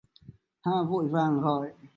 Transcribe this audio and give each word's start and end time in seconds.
Hà 0.61 0.71
vội 0.89 1.07
vàng 1.07 1.41
gọi 1.41 1.71